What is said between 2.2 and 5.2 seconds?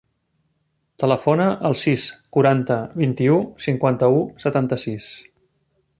quaranta, vint-i-u, cinquanta-u, setanta-sis.